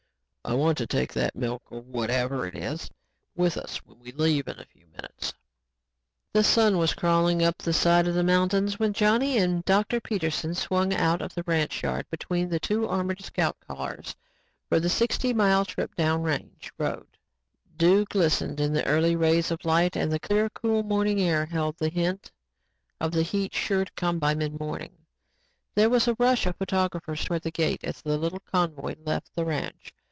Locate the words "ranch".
11.43-11.83, 29.45-29.93